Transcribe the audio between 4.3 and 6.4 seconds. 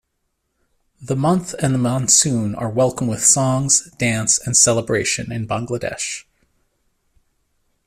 and celebration in Bangladesh.